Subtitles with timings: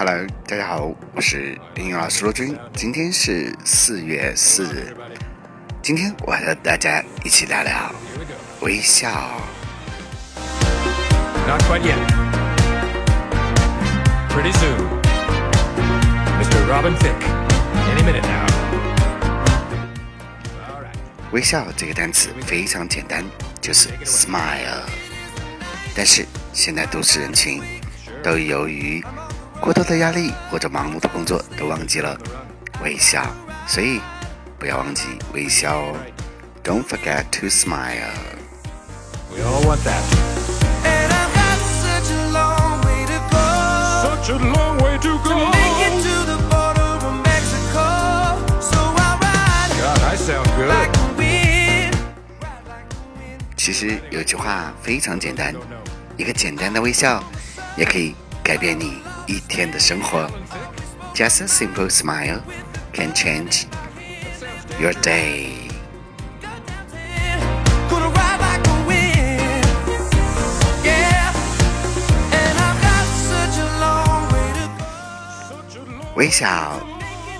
[0.00, 2.56] Hello，大家好，我是英语老师罗军。
[2.72, 4.96] 今天是四月四日，
[5.82, 7.94] 今天我和大家一起聊聊
[8.62, 9.10] 微笑。
[11.46, 11.98] Not quite yet.
[14.30, 14.88] Pretty soon.
[16.40, 16.66] Mr.
[16.66, 17.22] Robin Thicke.
[17.92, 18.46] Any minute now.
[21.30, 23.22] 微笑这个单词非常简单，
[23.60, 24.80] 就是 smile。
[25.94, 27.62] 但是现在都市人群
[28.22, 29.04] 都由于
[29.60, 32.16] 过多的压力或者忙碌的工作，都忘记了
[32.82, 33.22] 微笑，
[33.66, 34.00] 所以
[34.58, 35.96] 不要忘记微笑哦。
[36.64, 38.10] Don't forget to smile。
[39.30, 40.02] We all want that.
[40.84, 43.38] And I've got such a long way to go
[44.02, 45.36] Such a long way to go.
[45.52, 51.18] Make it to the border of Mexico So I'll ride God, I sound like good.
[51.18, 51.94] wind
[53.56, 55.54] 其实有句话非常简单，
[56.16, 57.22] 一个简单的微笑，
[57.76, 60.28] 也可以改变你一天的生活。
[61.14, 62.40] Just a simple smile
[62.92, 63.66] can change
[64.80, 65.70] your day。
[70.82, 71.32] Yeah
[76.16, 76.80] 微笑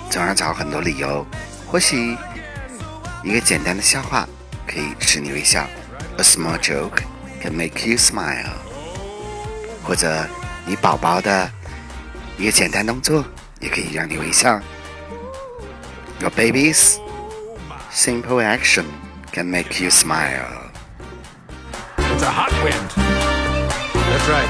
[0.09, 1.27] 总要找很多理由，
[1.67, 2.17] 或许
[3.25, 4.29] 一个简单的笑话
[4.65, 5.67] 可以使你微笑
[6.19, 7.03] ，A small joke
[7.43, 8.47] can make you smile，
[9.83, 10.25] 或者
[10.65, 11.51] 你宝宝的
[12.41, 13.23] 一个简单动作
[13.61, 14.59] 也可以让你微笑。
[16.21, 16.97] Your baby's
[17.93, 18.87] simple action
[19.31, 20.71] can make you smile。
[21.99, 22.89] It's a hot wind.
[23.93, 24.49] That's right.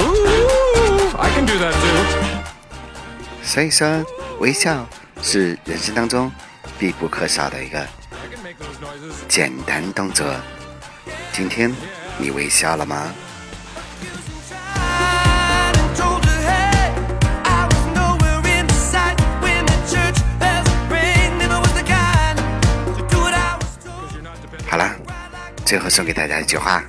[0.00, 2.04] Ooh, I can do that too.
[3.44, 4.04] 所以说，
[4.40, 4.88] 微笑
[5.22, 6.32] 是人生当中
[6.80, 7.86] 必不可少的一个.
[9.28, 10.26] 简单动作。
[11.32, 11.72] 今天
[12.18, 13.14] 你微笑了吗？
[24.70, 24.94] 好了，
[25.64, 26.82] 最后送给大家一句话：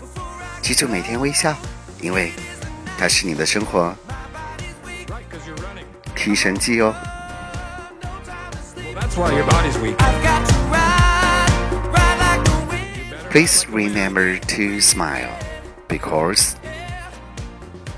[0.62, 1.56] 记住每天微笑，
[2.02, 2.34] 因为
[2.97, 3.96] 它是你的生活
[6.14, 6.94] 提神剂哦。
[13.31, 15.31] Please remember to smile
[15.88, 16.56] because